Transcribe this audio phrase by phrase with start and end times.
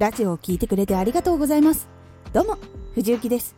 [0.00, 1.86] ラジオを聴いてくれてありがとうございます。
[2.32, 2.56] どうも
[2.94, 3.54] 藤幸です。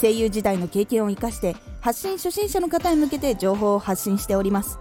[0.00, 4.78] 声優時代の経験を生かして発信初心者の方へ向けて情報を発信しております。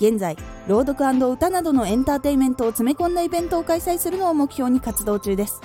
[0.00, 0.36] 現在
[0.66, 5.60] 朗読歌などのエンターテインメントを詰め込んだイベントを開催するのを目標に活動中です。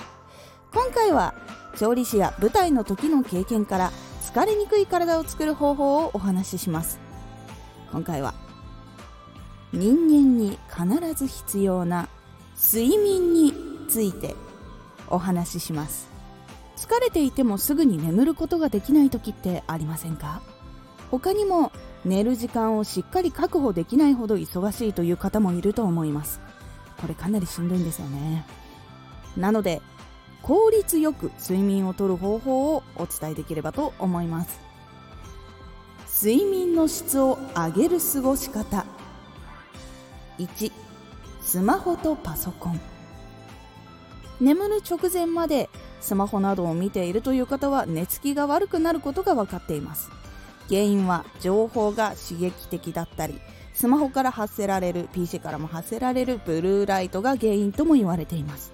[0.72, 1.34] 今回は
[1.76, 3.92] 調理師や舞台の時の経験から
[4.32, 7.00] 疲れにくい体を作る方法をお話しします。
[7.90, 8.34] 今回は
[9.72, 12.08] 人間に必ず必要な
[12.56, 13.52] 睡眠に
[13.88, 14.36] ついて
[15.08, 16.08] お話しします。
[16.76, 20.42] 疲れていてもすぐに眠ることができない時ってありませんか？
[21.10, 21.72] 他にも
[22.04, 26.40] 寝る時間をしっかり確保できないほど忙しいという方もいると思います。
[27.00, 28.44] これかなりしんどいんですよね。
[29.36, 29.82] なので
[30.42, 34.60] 効率よく睡眠をとる方法をお伝えできればと思います。
[36.22, 38.86] 睡眠の質を上げる過ごし方。
[40.38, 40.72] 1
[41.42, 42.80] スマホとパソコン。
[44.40, 45.70] 眠る直前まで
[46.00, 50.10] スマホなどを見ているという方は寝つきが悪くなることが分かっています。
[50.68, 53.40] 原因は情報が刺激的だったり
[53.72, 58.72] スマホから発せられる PC からも発せられるブルーライトが原因とも言われています。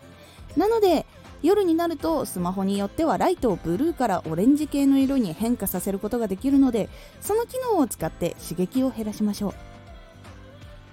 [0.57, 1.07] なので
[1.43, 6.89] 夜になるとスマホによってはライトをブルーからオレンジ系の色に変化させることができるので
[7.21, 9.55] その機能を使って刺激を減らしましょう。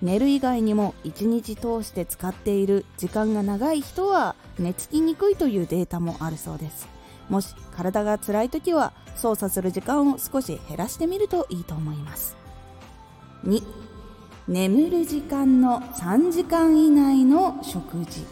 [0.01, 6.87] 寝る以外にも1日通して使っている時間が長い人は寝つきにくいというデータもあるそうです。
[7.29, 12.35] もし体が辛い時は操作する時間を少し減らしてみるといいと思います。
[13.45, 13.63] 2
[14.47, 18.25] 眠る時間の3時間以内の食事。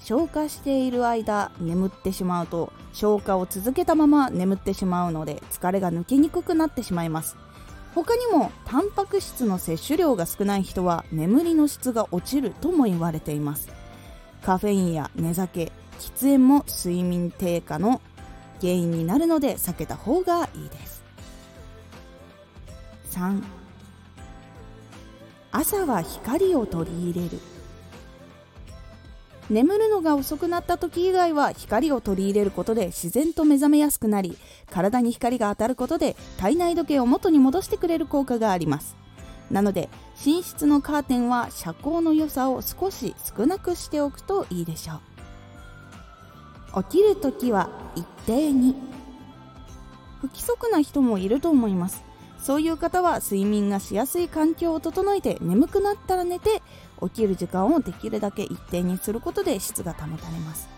[0.00, 7.36] 消化している間眠ってしまうと消化を続けたまま眠ってしまうので疲れが抜けにくくなってしまいます。
[7.94, 13.68] 他にもタンパク質の摂取量が少ない人は眠りの質が落ちるとも言われています。
[14.42, 18.00] カフェインや寝酒喫煙も睡眠低下の
[18.60, 21.02] 原因になるので避けた方がいいです。
[23.10, 23.42] 3
[25.52, 27.40] 朝は光を取り入れる。
[29.50, 34.38] 眠るのが遅くなった時以外は光を取り入れることで自然と目覚めやすくなり
[34.70, 38.96] 体に光が当たることで体内時計を元に戻してくれる効果があります。
[39.50, 39.88] なので
[40.24, 45.00] 寝室のカーテンは遮光の良さを少し少なくしておくといいでしょ
[46.78, 46.84] う。
[46.84, 48.76] 起きる時は一定に。
[50.20, 52.04] 不規則な人もいると思います。
[52.42, 56.62] そういう方は睡眠がしやすい環境を整えて眠くなったら寝て
[57.02, 60.68] 起きる時間をできるだけ一定にすることで質が保たれます。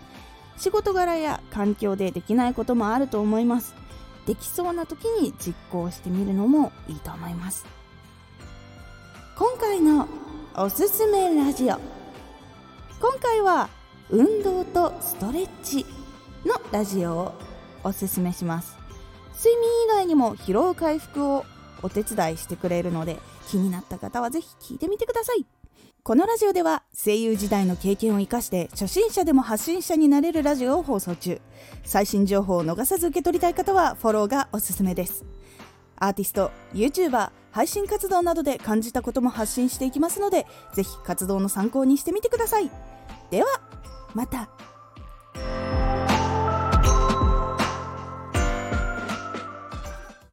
[0.58, 3.74] 仕事柄や環境でできないこともあると思います。
[4.26, 7.64] できそうな時に実行してみるのもいいと思います。
[9.36, 10.08] 今回の
[10.54, 11.78] おすすめラジオ。
[13.00, 13.68] 今回は
[14.10, 15.86] 運動とストレッチ
[16.44, 17.32] のラジオを
[17.82, 18.76] おすすめします。
[19.34, 21.44] 睡眠以外にも疲労回復を
[21.82, 25.46] お手伝いしてくれるので気になった方はぜひ聞いてみてください。
[26.04, 31.40] このラジオでは声優時代の経験を生かして初心者でも発信者になれるラジオを放送中。
[31.84, 35.24] 最新情報を逃さず受け取りたい方はフォローがおすすめです。
[35.96, 42.70] アーティスト YouTuber 配信活動などで感じたことも発信していきますのでぜひ活動の参考にしてみてください。
[43.30, 43.48] では
[44.14, 44.71] また。